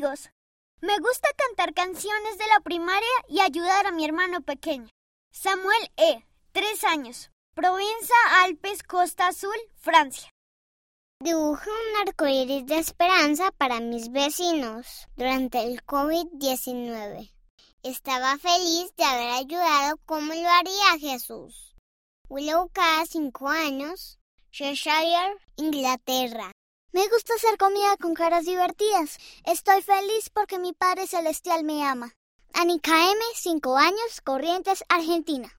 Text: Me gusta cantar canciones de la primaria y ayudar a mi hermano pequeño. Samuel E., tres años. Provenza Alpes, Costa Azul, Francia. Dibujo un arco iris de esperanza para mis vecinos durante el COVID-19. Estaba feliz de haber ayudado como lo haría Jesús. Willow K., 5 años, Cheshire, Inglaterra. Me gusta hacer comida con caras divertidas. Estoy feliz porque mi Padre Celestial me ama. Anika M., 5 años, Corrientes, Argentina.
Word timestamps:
Me 0.00 0.96
gusta 1.00 1.28
cantar 1.36 1.74
canciones 1.74 2.38
de 2.38 2.46
la 2.46 2.60
primaria 2.60 3.08
y 3.28 3.40
ayudar 3.40 3.86
a 3.86 3.90
mi 3.90 4.04
hermano 4.04 4.42
pequeño. 4.42 4.88
Samuel 5.32 5.90
E., 5.96 6.24
tres 6.52 6.84
años. 6.84 7.30
Provenza 7.54 8.14
Alpes, 8.44 8.84
Costa 8.84 9.26
Azul, 9.26 9.58
Francia. 9.74 10.30
Dibujo 11.20 11.68
un 11.68 12.08
arco 12.08 12.28
iris 12.28 12.64
de 12.66 12.78
esperanza 12.78 13.50
para 13.50 13.80
mis 13.80 14.12
vecinos 14.12 15.08
durante 15.16 15.64
el 15.64 15.84
COVID-19. 15.84 17.32
Estaba 17.82 18.38
feliz 18.38 18.94
de 18.96 19.04
haber 19.04 19.30
ayudado 19.30 19.96
como 20.06 20.32
lo 20.32 20.48
haría 20.48 20.98
Jesús. 21.00 21.74
Willow 22.28 22.68
K., 22.72 23.04
5 23.04 23.48
años, 23.48 24.20
Cheshire, 24.52 25.34
Inglaterra. 25.56 26.52
Me 26.90 27.06
gusta 27.08 27.34
hacer 27.34 27.58
comida 27.58 27.98
con 27.98 28.14
caras 28.14 28.46
divertidas. 28.46 29.18
Estoy 29.44 29.82
feliz 29.82 30.30
porque 30.30 30.58
mi 30.58 30.72
Padre 30.72 31.06
Celestial 31.06 31.62
me 31.62 31.84
ama. 31.84 32.14
Anika 32.54 33.10
M., 33.10 33.20
5 33.34 33.76
años, 33.76 34.20
Corrientes, 34.24 34.82
Argentina. 34.88 35.52